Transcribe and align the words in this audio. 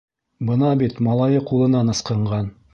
Бына 0.47 0.71
бит 0.79 0.97
малайы 1.09 1.45
ҡулынан 1.53 1.97
ысҡынған. 1.97 2.53